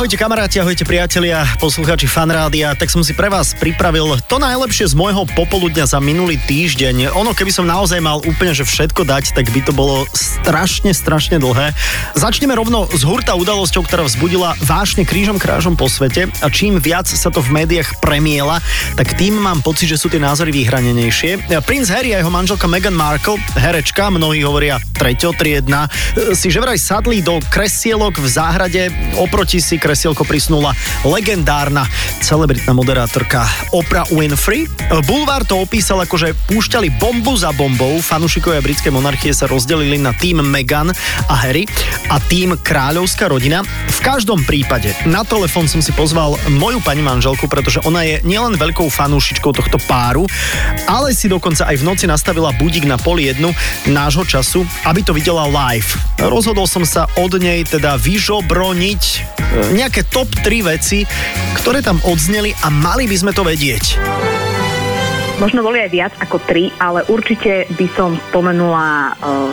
[0.00, 4.96] Ahojte kamaráti, ahojte priatelia, poslucháči fanrádia, tak som si pre vás pripravil to najlepšie z
[4.96, 7.12] môjho popoludňa za minulý týždeň.
[7.12, 11.36] Ono, keby som naozaj mal úplne že všetko dať, tak by to bolo strašne, strašne
[11.36, 11.76] dlhé.
[12.16, 17.04] Začneme rovno s hurta udalosťou, ktorá vzbudila vášne krížom krážom po svete a čím viac
[17.04, 18.56] sa to v médiách premiela,
[18.96, 21.60] tak tým mám pocit, že sú tie názory vyhranenejšie.
[21.68, 25.92] Prince Harry a jeho manželka Meghan Markle, herečka, mnohí hovoria treťotriedna,
[26.32, 28.82] si že vraj sadli do kresielok v záhrade,
[29.20, 30.70] oproti si kresielko prisnula
[31.02, 31.82] legendárna
[32.22, 33.42] celebritná moderátorka
[33.74, 34.70] Oprah Winfrey.
[35.02, 40.14] Bulvár to opísal ako, že púšťali bombu za bombou, fanúšikovia britskej monarchie sa rozdelili na
[40.14, 40.94] tým Meghan
[41.26, 41.66] a Harry
[42.06, 43.66] a tým kráľovská rodina.
[43.90, 48.54] V každom prípade na telefón som si pozval moju pani manželku, pretože ona je nielen
[48.54, 50.22] veľkou fanúšičkou tohto páru,
[50.86, 53.50] ale si dokonca aj v noci nastavila budík na pol jednu
[53.90, 55.98] nášho času, aby to videla live.
[56.22, 59.02] Rozhodol som sa od nej teda vyžobroniť
[59.80, 61.08] nejaké top 3 veci,
[61.56, 63.96] ktoré tam odzneli a mali by sme to vedieť.
[65.40, 69.48] Možno boli aj viac ako tri, ale určite by som spomenula uh,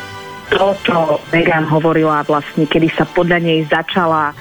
[0.51, 4.35] to, čo Megan hovorila vlastne, kedy sa podľa nej začala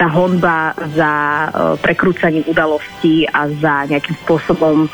[0.00, 4.88] tá honba za uh, prekrúcaním udalostí a za nejakým spôsobom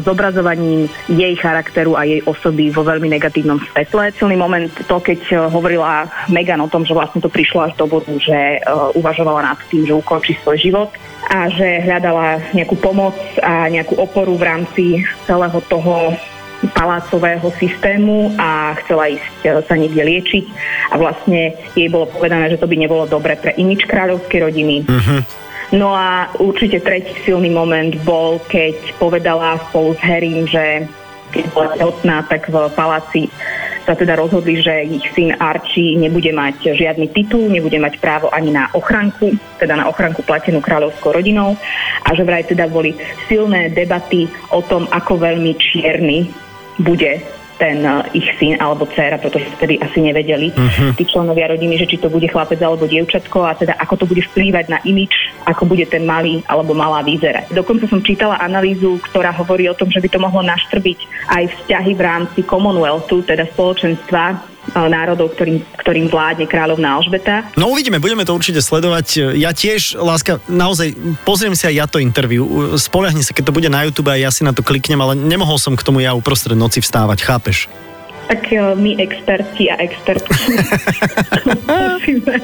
[0.00, 4.14] zobrazovaním jej charakteru a jej osoby vo veľmi negatívnom svetle.
[4.14, 7.90] Celý moment to, keď uh, hovorila Megan o tom, že vlastne to prišlo až do
[7.90, 10.90] bodu, že uh, uvažovala nad tým, že ukončí svoj život
[11.26, 14.84] a že hľadala nejakú pomoc a nejakú oporu v rámci
[15.26, 16.14] celého toho
[16.72, 20.44] palácového systému a chcela ísť sa niekde liečiť
[20.92, 24.76] a vlastne jej bolo povedané, že to by nebolo dobre pre imič kráľovskej rodiny.
[24.88, 30.84] Uh-huh No a určite tretí silný moment bol, keď povedala spolu s Harrym, že
[31.34, 33.22] keď bola tehotná, tak v paláci
[33.84, 38.48] sa teda rozhodli, že ich syn Archie nebude mať žiadny titul, nebude mať právo ani
[38.48, 41.52] na ochranku, teda na ochranku platenú kráľovskou rodinou.
[42.06, 42.96] A že vraj teda boli
[43.28, 46.32] silné debaty o tom, ako veľmi čierny
[46.80, 47.20] bude
[47.56, 50.92] ten uh, ich syn alebo dcera, pretože vtedy asi nevedeli uh-huh.
[50.98, 54.22] tí členovia rodiny, že či to bude chlapec alebo dievčatko a teda ako to bude
[54.32, 57.54] vplývať na imič, ako bude ten malý alebo malá vyzerať.
[57.54, 60.98] Dokonca som čítala analýzu, ktorá hovorí o tom, že by to mohlo naštrbiť
[61.30, 67.44] aj vzťahy v rámci Commonwealthu, teda spoločenstva národov, ktorým, ktorým vládne kráľovná Alžbeta.
[67.60, 69.36] No uvidíme, budeme to určite sledovať.
[69.36, 70.96] Ja tiež, láska, naozaj
[71.28, 72.74] pozriem si aj ja to interviu.
[72.80, 75.60] Spolahni sa, keď to bude na YouTube a ja si na to kliknem, ale nemohol
[75.60, 77.68] som k tomu ja uprostred noci vstávať, chápeš?
[78.24, 80.32] Tak e, my experti a expertky
[81.68, 82.34] musíme,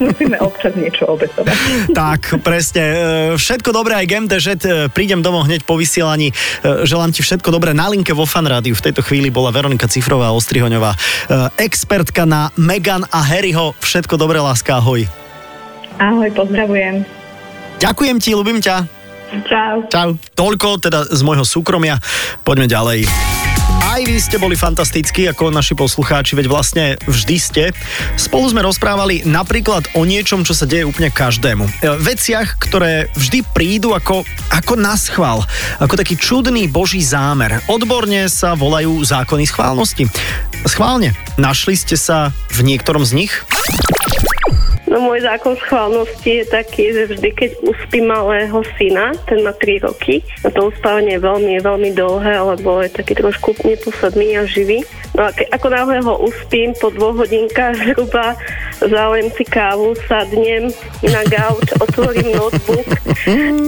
[0.00, 1.56] musíme občas niečo obetovať.
[1.92, 2.82] Tak, presne.
[2.82, 2.96] E,
[3.36, 4.46] všetko dobré aj GMDŽ.
[4.56, 4.56] E,
[4.88, 6.32] prídem domov hneď po vysielaní.
[6.64, 7.76] Želám ti všetko dobré.
[7.76, 10.96] Na linke vo fanrádiu v tejto chvíli bola Veronika Cifrová Ostrihoňová.
[11.60, 13.76] Expertka na Megan a Harryho.
[13.84, 15.04] Všetko dobré, láska, ahoj.
[15.98, 17.04] Ahoj, pozdravujem.
[17.78, 18.86] Ďakujem ti, ľubím ťa.
[19.44, 19.84] Čau.
[19.92, 20.08] Čau.
[20.32, 22.00] Toľko teda z môjho súkromia.
[22.42, 23.04] Poďme ďalej.
[23.78, 27.64] Aj vy ste boli fantastickí ako naši poslucháči, veď vlastne vždy ste.
[28.18, 31.66] Spolu sme rozprávali napríklad o niečom, čo sa deje úplne každému.
[31.66, 31.70] E,
[32.02, 35.46] veciach, ktoré vždy prídu ako, ako na schvál,
[35.78, 37.62] ako taký čudný boží zámer.
[37.70, 40.10] Odborne sa volajú zákony schválnosti.
[40.66, 43.32] Schválne, našli ste sa v niektorom z nich?
[44.98, 49.86] No môj zákon schválnosti je taký, že vždy, keď uspím malého syna, ten má 3
[49.86, 54.82] roky, a to uspávanie je veľmi, veľmi dlhé, lebo je taký trošku neposadný a živý.
[55.14, 58.34] No a ke, ako náhle ho uspím, po dvoch hodinkách zhruba
[58.82, 60.66] záujem si kávu, sadnem
[61.06, 62.90] na gauč, otvorím notebook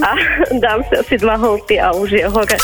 [0.03, 0.11] a
[0.67, 2.59] dám si asi dva holty a už je hore.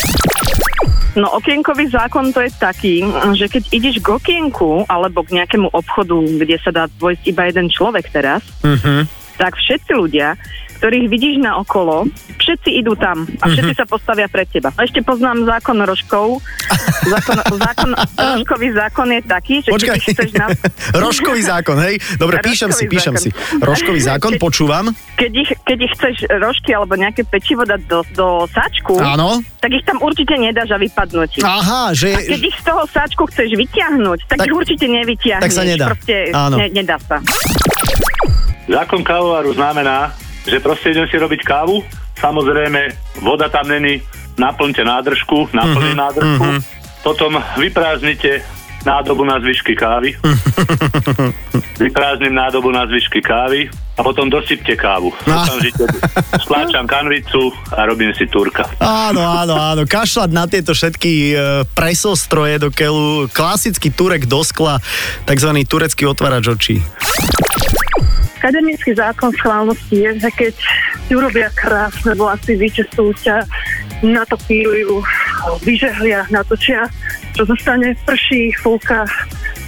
[1.16, 3.00] No okienkový zákon to je taký,
[3.32, 7.72] že keď ideš k okienku alebo k nejakému obchodu, kde sa dá dôjsť iba jeden
[7.72, 9.08] človek teraz, uh-huh.
[9.36, 10.34] Tak všetci ľudia,
[10.76, 12.04] ktorých vidíš na okolo,
[12.36, 13.80] všetci idú tam a všetci uh-huh.
[13.80, 14.68] sa postavia pred teba.
[14.76, 16.38] Ešte poznám zákon rožkov.
[17.06, 19.94] Zákon, zákon, rožkový zákon je taký, že Počkaj.
[19.94, 20.46] keď chceš na...
[21.06, 22.02] rožkový zákon, hej?
[22.18, 23.22] Dobre, píšem si, píšem zákon.
[23.22, 23.62] si.
[23.62, 24.84] Rožkový zákon, keď, počúvam.
[25.14, 29.38] Keď ich, keď ich chceš rožky alebo nejaké pečivo dať do, do sáčku, Áno.
[29.62, 31.46] tak ich tam určite nedáš a vypadnúť.
[31.46, 32.10] Aha, že...
[32.10, 35.44] A keď ich z toho sáčku chceš vyťahnuť, tak, tak ich určite nevyťahneš.
[35.46, 35.86] Tak sa nedá.
[35.94, 36.56] Proste Áno.
[36.58, 37.22] Ne, nedá sa.
[38.66, 40.10] Zákon kávovaru znamená,
[40.46, 41.86] že proste idem si robiť kávu,
[42.18, 44.02] samozrejme voda tam není,
[44.38, 46.60] naplňte nádržku, naplňte mm-hmm, nádržku, mm-hmm.
[47.02, 48.42] potom vyprázdnite
[48.86, 50.14] nádobu na zvyšky kávy.
[51.82, 53.66] Vyprázdnim nádobu na zvyšky kávy
[53.98, 55.10] a potom dosypte kávu.
[55.26, 55.42] No.
[56.38, 58.70] Stláčam kanvicu a robím si turka.
[58.78, 59.82] Áno, áno, áno.
[59.84, 61.34] Kašľať na tieto všetky e,
[61.74, 63.26] presostroje do keľu.
[63.34, 64.78] Klasický turek do skla,
[65.26, 66.78] takzvaný turecký otvárač očí.
[68.46, 70.54] Akademický zákon schválnosti je, že keď
[71.10, 73.42] ti urobia krásne vlasy, vyčestujú ťa,
[74.06, 75.02] natopírujú,
[75.66, 76.86] vyžehlia, natočia,
[77.34, 79.02] čo zostane, prší, fúka,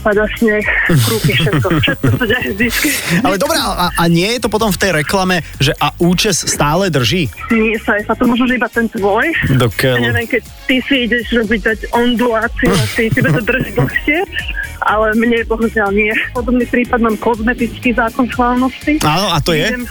[0.06, 2.88] pada sneh, krúky, všetko, všetko sa deje vždycky.
[3.26, 6.86] Ale dobrá, a, a nie je to potom v tej reklame, že a účes stále
[6.86, 7.26] drží?
[7.50, 9.26] Nie sa, sa to možno že iba ten tvoj.
[9.58, 14.20] Do Ja neviem, keď ty si ideš robiť dať onduláciu ty tebe to drží dlhšie,
[14.84, 16.12] ale mne bohužiaľ nie.
[16.36, 19.00] Podobný prípad mám kozmetický zákon schválnosti.
[19.00, 19.64] Áno, a to je?
[19.64, 19.88] Idem,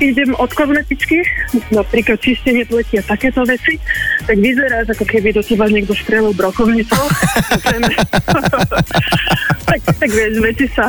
[0.00, 1.20] idem od kozmetičky,
[1.68, 3.76] napríklad čistenie pleti a takéto veci,
[4.24, 6.96] tak vyzeráš, ako keby do teba niekto strelil brokovnicou.
[9.66, 10.86] tak, tak vieš, veci sa,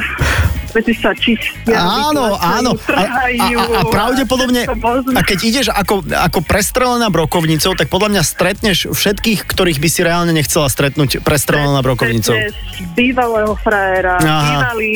[0.70, 1.74] veci sa čistia.
[1.74, 2.78] Áno, áno.
[2.78, 4.62] A, a, trhajú a, a pravdepodobne,
[5.18, 10.02] a keď ideš ako, ako prestrelená brokovnicou, tak podľa mňa stretneš všetkých, ktorých by si
[10.06, 12.38] reálne nechcela stretnúť prestrelená brokovnicou.
[12.94, 14.94] Bývalého frajera, bývalý,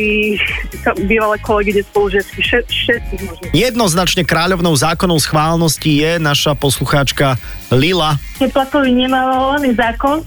[1.09, 3.51] bývalé kolegy, spolužiačky, všet, všetkých možných.
[3.57, 7.41] Jednoznačne kráľovnou zákonov schválnosti je naša poslucháčka
[7.73, 8.21] Lila.
[8.37, 10.21] teplakový nemalovaný zákon,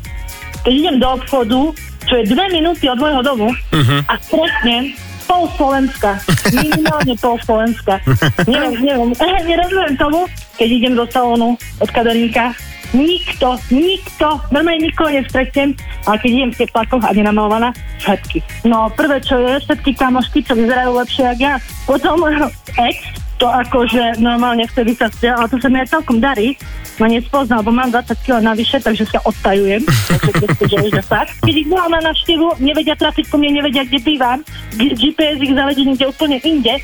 [0.64, 1.60] keď idem do obchodu,
[2.04, 4.00] čo je dve minúty od môjho domu uh-huh.
[4.08, 4.92] a stretnem
[5.24, 6.20] pol Slovenska.
[6.52, 7.96] Minimálne pol Slovenska.
[8.44, 9.10] neviem, neviem,
[9.50, 10.28] nerozumiem tomu,
[10.60, 12.52] keď idem do salónu od kaderníka.
[12.94, 15.74] Nikto, nikto, normálne nikoho nestretnem,
[16.04, 18.44] ale keď idem v teplakoch a nenamalovaná, všetky.
[18.68, 21.54] No prvé, čo je, všetky kamošky, čo vyzerajú lepšie ako ja.
[21.88, 22.16] Potom
[22.88, 22.96] ex,
[23.38, 26.54] to akože normálne vtedy sa stiel, ale to sa mi aj celkom darí,
[27.02, 29.82] ma nespoznal, lebo mám 20 kg navyše, takže sa odtajujem.
[31.42, 34.38] keď, ich volám na návštevu, nevedia trafiť ku mne, nevedia, kde bývam,
[34.78, 36.78] G- GPS ich zavedie niekde úplne inde,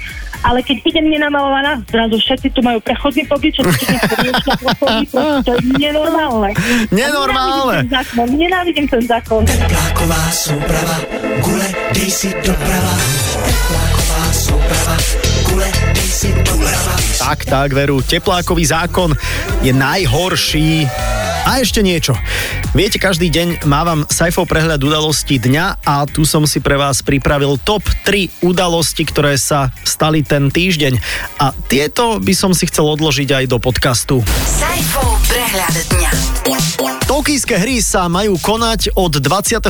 [0.44, 5.08] ale keď idem nenamalovaná, zrazu všetci tu majú prechodný pobyt, tu pobyt,
[5.46, 6.50] to je nenormálne.
[6.88, 7.86] Nenormálne.
[7.86, 9.42] Nenávidím ten zákon, nenávidím ten zákon.
[9.44, 10.96] Tepláková súprava,
[11.44, 12.94] gule, dej si doprava.
[13.44, 14.94] Tepláková súprava,
[15.48, 16.94] gule, dej si doprava.
[17.20, 19.10] Tak, tak, veru, teplákový zákon
[19.62, 20.88] je najhorší.
[21.50, 22.14] A ešte niečo.
[22.78, 27.58] Viete, každý deň mávam Saifov prehľad udalostí dňa a tu som si pre vás pripravil
[27.58, 30.94] top 3 udalosti, ktoré sa stali ten týždeň.
[31.42, 34.22] A tieto by som si chcel odložiť aj do podcastu.
[34.46, 35.09] Sajfov
[35.50, 36.10] prehľad dňa.
[37.10, 39.66] Tokijské hry sa majú konať od 23.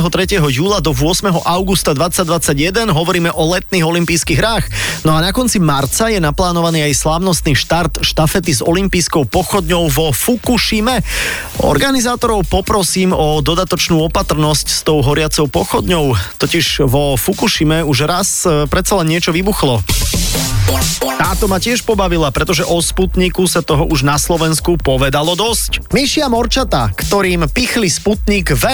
[0.53, 1.33] júla do 8.
[1.41, 2.93] augusta 2021.
[2.93, 4.69] Hovoríme o letných olympijských hrách.
[5.01, 10.13] No a na konci marca je naplánovaný aj slávnostný štart štafety s olympijskou pochodňou vo
[10.13, 11.01] Fukushime.
[11.65, 16.13] Organizátorov poprosím o dodatočnú opatrnosť s tou horiacou pochodňou.
[16.37, 19.81] Totiž vo Fukushime už raz e, predsa len niečo vybuchlo.
[21.21, 25.70] Táto ma tiež pobavila, pretože o Sputniku sa toho už na Slovensku povedalo dosť.
[25.91, 28.65] Myšia morčata, ktorým pichli Sputnik V,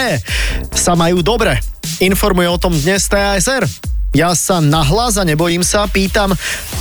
[0.74, 1.62] sa majú dobre.
[2.02, 3.66] Informuje o tom dnes TASR.
[4.16, 6.34] Ja sa nahlas a nebojím sa, pýtam,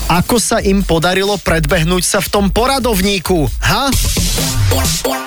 [0.08, 3.90] ako sa im podarilo predbehnúť sa v tom poradovníku, ha?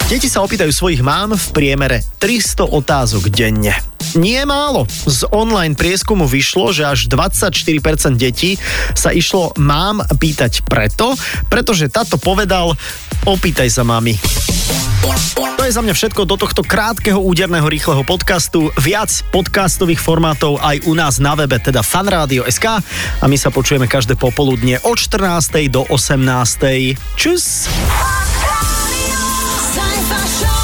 [0.07, 3.88] Deti sa opýtajú svojich mám v priemere 300 otázok denne.
[4.18, 4.90] Nie málo.
[4.90, 8.57] Z online prieskumu vyšlo, že až 24% detí
[8.98, 11.13] sa išlo mám pýtať preto,
[11.51, 12.74] pretože táto povedal
[13.27, 14.18] opýtaj sa mami.
[15.58, 18.72] To je za mňa všetko do tohto krátkeho, úderného, rýchleho podcastu.
[18.79, 22.65] Viac podcastových formátov aj u nás na webe, teda fanradio.sk
[23.20, 25.70] a my sa počujeme každé popoludne od 14.
[25.70, 26.96] do 18.
[27.20, 27.68] Čus!
[30.39, 30.59] Show.